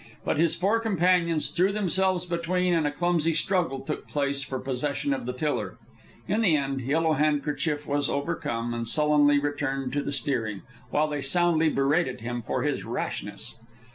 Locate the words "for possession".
4.41-5.13